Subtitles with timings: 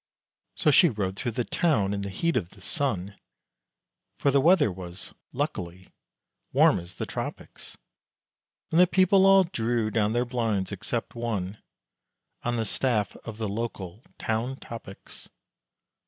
[0.55, 3.19] So she rode through the town, in the heat of the sun,
[4.17, 5.89] For the weather was (luckily)
[6.51, 7.77] warm as the Tropics,
[8.71, 11.59] And the people all drew down their blinds except one,
[12.41, 15.29] On the staff of the local "Town Topics."